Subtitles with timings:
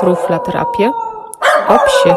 [0.00, 0.90] Truflaterapię
[1.68, 2.16] o psie.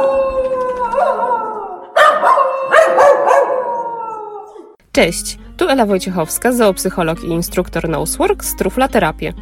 [4.91, 9.33] Cześć, tu Ela Wojciechowska, zoopsycholog i instruktor Nosework z Truflaterapię.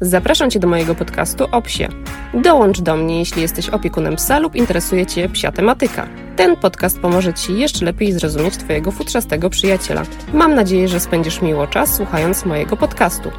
[0.00, 1.88] Zapraszam Cię do mojego podcastu o psie.
[2.34, 6.06] Dołącz do mnie, jeśli jesteś opiekunem psa lub interesuje Cię psia tematyka.
[6.36, 10.02] Ten podcast pomoże Ci jeszcze lepiej zrozumieć Twojego futrzastego przyjaciela.
[10.32, 13.30] Mam nadzieję, że spędzisz miło czas słuchając mojego podcastu.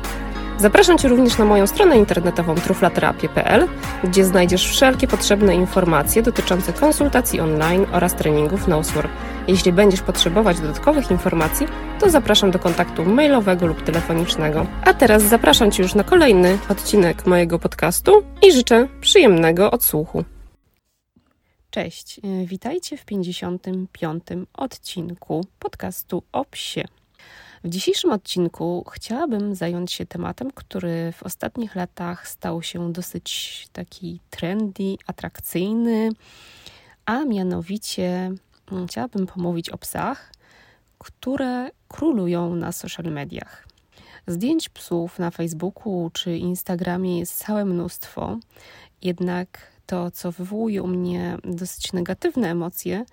[0.60, 3.68] Zapraszam Cię również na moją stronę internetową truflaterapię.pl,
[4.04, 9.12] gdzie znajdziesz wszelkie potrzebne informacje dotyczące konsultacji online oraz treningów Nosework.
[9.48, 11.68] Jeśli będziesz potrzebować dodatkowych informacji,
[12.00, 14.66] to zapraszam do kontaktu mailowego lub telefonicznego.
[14.86, 20.24] A teraz zapraszam Cię już na kolejny odcinek mojego podcastu i życzę przyjemnego odsłuchu.
[21.70, 24.24] Cześć, witajcie w 55.
[24.54, 26.84] odcinku podcastu o psie.
[27.64, 34.20] W dzisiejszym odcinku chciałabym zająć się tematem, który w ostatnich latach stał się dosyć taki
[34.30, 36.10] trendy, atrakcyjny,
[37.06, 38.32] a mianowicie
[38.72, 40.32] mm, chciałabym pomówić o psach,
[40.98, 43.68] które królują na social mediach.
[44.28, 48.38] Zdjęć psów na Facebooku czy Instagramie jest całe mnóstwo,
[49.02, 53.06] jednak to, co wywołuje u mnie dosyć negatywne emocje,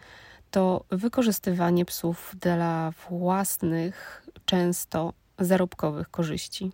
[0.51, 6.73] to wykorzystywanie psów dla własnych często zarobkowych korzyści.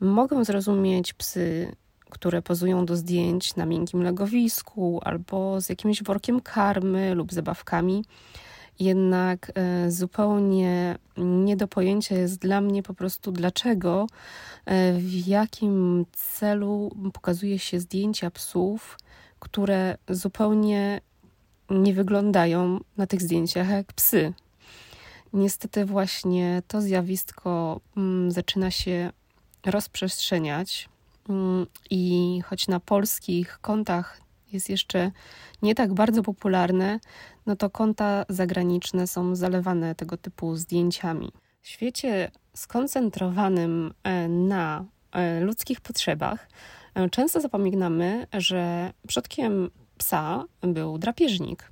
[0.00, 1.76] Mogę zrozumieć psy,
[2.10, 8.04] które pozują do zdjęć na miękkim legowisku albo z jakimś workiem karmy lub zabawkami.
[8.80, 14.06] Jednak e, zupełnie nie do pojęcia jest dla mnie po prostu dlaczego,
[14.66, 18.98] e, w jakim celu pokazuje się zdjęcia psów,
[19.38, 21.00] które zupełnie
[21.70, 24.32] nie wyglądają na tych zdjęciach jak psy.
[25.32, 29.12] Niestety właśnie to zjawisko mm, zaczyna się
[29.66, 30.88] rozprzestrzeniać
[31.28, 34.20] mm, i choć na polskich kontach
[34.52, 35.10] jest jeszcze
[35.62, 37.00] nie tak bardzo popularne,
[37.46, 41.32] no to konta zagraniczne są zalewane tego typu zdjęciami.
[41.62, 46.48] W świecie skoncentrowanym e, na e, ludzkich potrzebach
[46.94, 51.70] e, często zapominamy, że przodkiem psa był drapieżnik.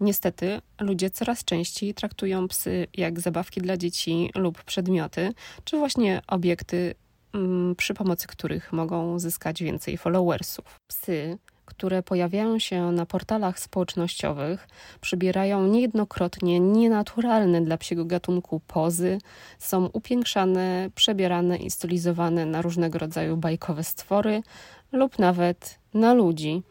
[0.00, 5.34] Niestety, ludzie coraz częściej traktują psy jak zabawki dla dzieci lub przedmioty,
[5.64, 6.94] czy właśnie obiekty,
[7.34, 10.80] mm, przy pomocy których mogą zyskać więcej followersów.
[10.86, 14.68] Psy, które pojawiają się na portalach społecznościowych,
[15.00, 19.18] przybierają niejednokrotnie nienaturalne dla psiego gatunku pozy,
[19.58, 24.42] są upiększane, przebierane i stylizowane na różnego rodzaju bajkowe stwory
[24.92, 26.62] lub nawet na ludzi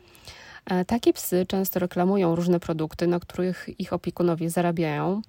[0.88, 5.22] takie psy często reklamują różne produkty, na których ich opiekunowie zarabiają,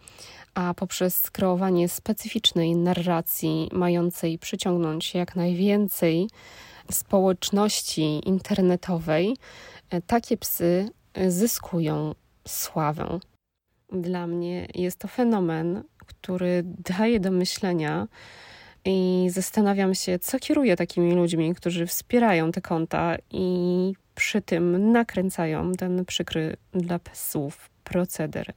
[0.54, 6.28] a poprzez kreowanie specyficznej narracji mającej przyciągnąć jak najwięcej
[6.92, 9.36] społeczności internetowej,
[9.90, 10.88] e, takie psy
[11.28, 12.14] zyskują
[12.48, 13.18] sławę.
[13.92, 18.08] Dla mnie jest to fenomen, który daje do myślenia
[18.84, 25.72] i zastanawiam się, co kieruje takimi ludźmi, którzy wspierają te konta i przy tym nakręcają
[25.72, 28.52] ten przykry dla psów proceder.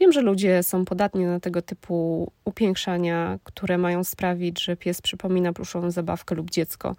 [0.00, 5.52] Wiem, że ludzie są podatni na tego typu upiększania, które mają sprawić, że pies przypomina
[5.52, 6.96] pluszową zabawkę lub dziecko.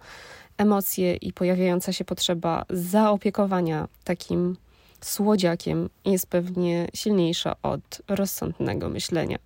[0.58, 4.56] Emocje i pojawiająca się potrzeba zaopiekowania takim
[5.00, 9.38] słodziakiem jest pewnie silniejsza od rozsądnego myślenia.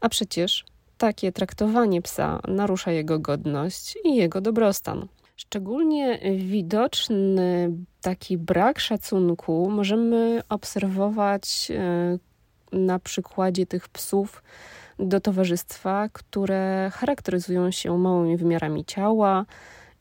[0.00, 0.64] A przecież
[0.98, 5.08] takie traktowanie psa narusza jego godność i jego dobrostan.
[5.40, 7.70] Szczególnie widoczny
[8.00, 12.18] taki brak szacunku możemy obserwować e,
[12.72, 14.42] na przykładzie tych psów
[14.98, 19.46] do towarzystwa, które charakteryzują się małymi wymiarami ciała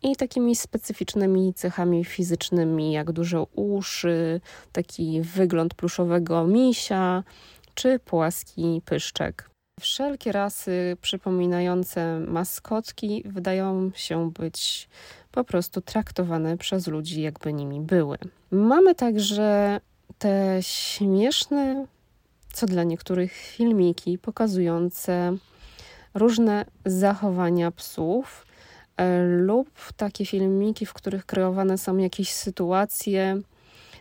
[0.04, 7.24] i takimi specyficznymi cechami fizycznymi, jak duże uszy, taki wygląd pluszowego misia
[7.74, 9.50] czy płaski pyszczek.
[9.80, 14.90] Wszelkie rasy przypominające maskotki wydają się być
[15.32, 18.18] po prostu traktowane przez ludzi, jakby nimi były.
[18.52, 19.82] Mamy także
[20.18, 21.86] te śmieszne,
[22.54, 25.38] co dla niektórych filmiki pokazujące
[26.14, 28.46] różne zachowania psów
[28.98, 33.42] e, lub takie filmiki, w których kreowane są jakieś sytuacje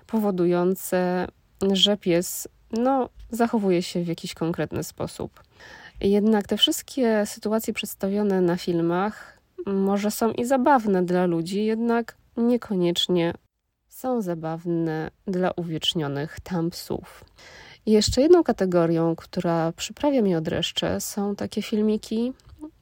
[0.07, 1.29] powodujące,
[1.73, 5.43] że pies no, zachowuje się w jakiś konkretny sposób.
[6.01, 13.35] Jednak te wszystkie sytuacje przedstawione na filmach może są i zabawne dla ludzi, jednak niekoniecznie
[13.89, 17.25] są zabawne dla uwiecznionych tam psów.
[17.87, 22.33] I jeszcze jedną kategorią, która przyprawia mi odreszcze, są takie filmiki,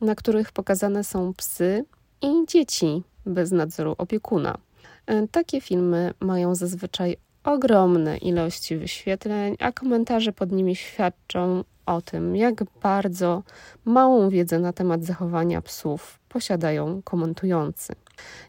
[0.00, 1.84] na których pokazane są psy
[2.22, 4.58] i dzieci bez nadzoru opiekuna.
[5.06, 12.36] E, takie filmy mają zazwyczaj ogromne ilości wyświetleń, a komentarze pod nimi świadczą o tym,
[12.36, 13.42] jak bardzo
[13.84, 17.92] małą wiedzę na temat zachowania psów posiadają komentujący.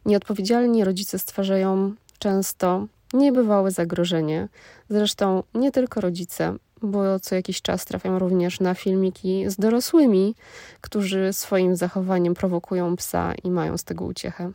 [0.06, 4.48] Nieodpowiedzialni rodzice stwarzają często niebywałe zagrożenie.
[4.90, 10.36] Zresztą nie tylko rodzice, bo co jakiś czas trafiam również na filmiki z dorosłymi,
[10.82, 14.52] którzy swoim zachowaniem prowokują psa i mają z tego uciechę.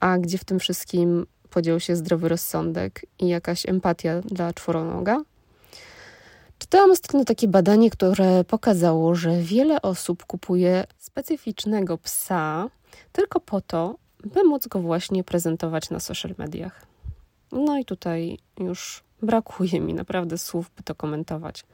[0.00, 5.22] A gdzie w tym wszystkim podział się zdrowy rozsądek i jakaś empatia dla czworonoga?
[6.58, 12.68] Czytałam ostatnio takie badanie, które pokazało, że wiele osób kupuje specyficznego psa
[13.12, 16.86] tylko po to, by móc go właśnie prezentować na social mediach.
[17.52, 21.64] No i tutaj już brakuje mi naprawdę słów, by to komentować.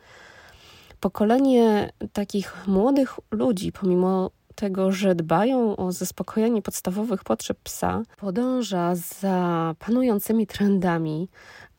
[1.00, 9.74] Pokolenie takich młodych ludzi, pomimo tego, że dbają o zaspokojenie podstawowych potrzeb psa, podąża za
[9.78, 11.28] panującymi trendami,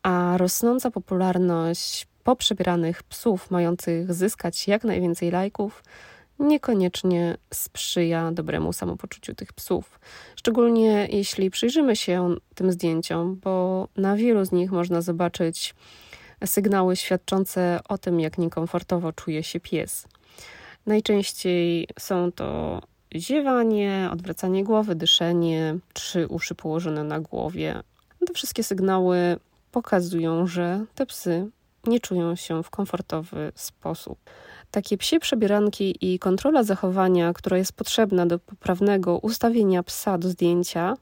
[0.03, 5.83] a rosnąca popularność poprzebieranych psów mających zyskać jak najwięcej lajków
[6.39, 9.99] niekoniecznie sprzyja dobremu samopoczuciu tych psów.
[10.35, 15.75] Szczególnie jeśli przyjrzymy się tym zdjęciom, bo na wielu z nich można zobaczyć
[16.45, 20.07] sygnały świadczące o tym, jak niekomfortowo czuje się pies.
[20.85, 22.81] Najczęściej są to
[23.15, 27.83] ziewanie, odwracanie głowy, dyszenie, trzy uszy położone na głowie.
[28.27, 29.37] Te wszystkie sygnały
[29.71, 31.49] pokazują, że te psy
[31.87, 34.19] nie czują się w komfortowy sposób.
[34.71, 40.97] Takie psie przebieranki i kontrola zachowania, która jest potrzebna do poprawnego ustawienia psa do zdjęcia,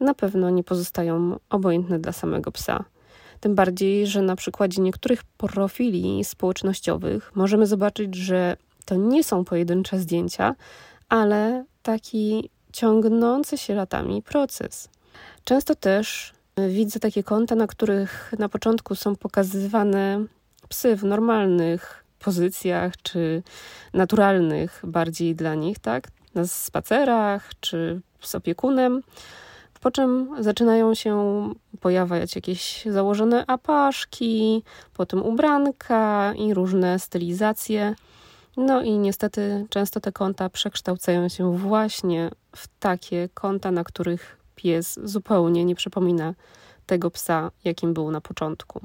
[0.00, 2.84] na pewno nie pozostają obojętne dla samego psa.
[3.40, 9.98] Tym bardziej, że na przykładzie niektórych profili społecznościowych możemy zobaczyć, że to nie są pojedyncze
[9.98, 10.54] zdjęcia,
[11.08, 14.88] ale taki ciągnący się latami proces.
[15.44, 16.32] Często też
[16.68, 20.24] widzę takie konta, na których na początku są pokazywane
[20.68, 23.42] psy w normalnych pozycjach czy
[23.94, 26.08] naturalnych bardziej dla nich, tak?
[26.34, 29.02] Na spacerach czy z opiekunem.
[29.80, 31.44] Po czym zaczynają się
[31.80, 34.62] pojawiać jakieś założone apaszki,
[34.94, 37.94] potem ubranka i różne stylizacje.
[38.56, 45.00] No i niestety często te konta przekształcają się właśnie w takie konta, na których pies
[45.04, 46.34] zupełnie nie przypomina
[46.86, 48.80] tego psa, jakim był na początku.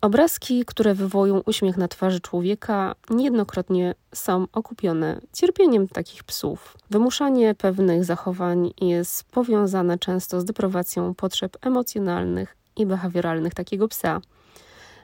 [0.00, 6.76] Obrazki, które wywołują uśmiech na twarzy człowieka, niejednokrotnie są okupione cierpieniem takich psów.
[6.90, 14.20] Wymuszanie pewnych zachowań jest powiązane często z deprowacją potrzeb emocjonalnych i behawioralnych takiego psa.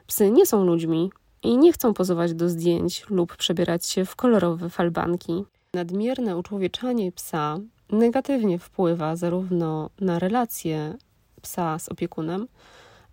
[0.07, 1.11] Psy nie są ludźmi
[1.43, 5.43] i nie chcą pozować do zdjęć lub przebierać się w kolorowe falbanki.
[5.73, 7.57] Nadmierne uczłowieczanie psa
[7.93, 10.95] negatywnie wpływa zarówno na relacje
[11.41, 12.47] psa z opiekunem,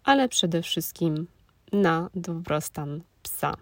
[0.04, 1.26] ale przede wszystkim
[1.72, 3.56] na dobrostan psa.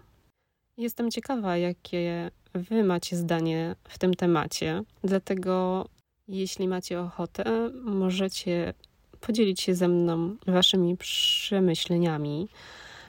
[0.77, 5.85] Jestem ciekawa, jakie Wy macie zdanie w tym temacie, dlatego
[6.27, 8.73] jeśli macie ochotę, możecie
[9.21, 12.49] podzielić się ze mną Waszymi przemyśleniami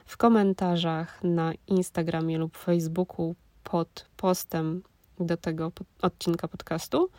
[0.05, 4.83] w komentarzach na Instagramie lub Facebooku pod postem
[5.19, 5.71] do tego
[6.01, 7.09] odcinka podcastu,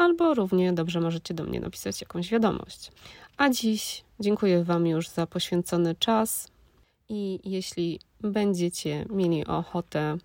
[0.00, 2.92] albo równie dobrze możecie do mnie napisać jakąś wiadomość.
[3.36, 6.48] A dziś dziękuję Wam już za poświęcony czas
[7.08, 10.18] i jeśli będziecie mieli ochotę,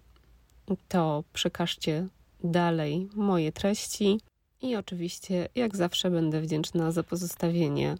[0.88, 2.08] to przekażcie
[2.44, 4.22] dalej moje treści.
[4.62, 7.96] I oczywiście, jak zawsze, będę wdzięczna za pozostawienie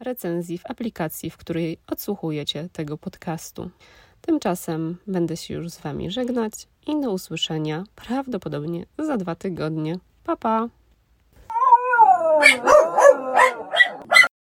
[0.00, 3.70] recenzji w aplikacji, w której odsłuchujecie tego podcastu.
[4.20, 6.52] Tymczasem będę się już z Wami żegnać
[6.86, 9.98] i do usłyszenia prawdopodobnie za dwa tygodnie.
[10.24, 10.77] Pa pa!
[12.40, 13.04] Oh,